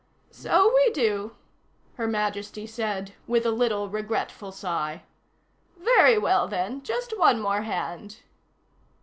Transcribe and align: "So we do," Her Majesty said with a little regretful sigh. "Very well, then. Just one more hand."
"So 0.31 0.73
we 0.73 0.89
do," 0.89 1.35
Her 1.93 2.07
Majesty 2.07 2.65
said 2.65 3.13
with 3.27 3.45
a 3.45 3.51
little 3.51 3.87
regretful 3.87 4.51
sigh. 4.51 5.03
"Very 5.77 6.17
well, 6.17 6.47
then. 6.47 6.81
Just 6.81 7.15
one 7.19 7.39
more 7.39 7.61
hand." 7.61 8.21